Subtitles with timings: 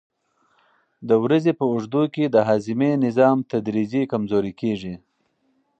[1.07, 4.95] د ورځې په اوږدو کې د هاضمې نظام تدریجي کمزوری کېږي.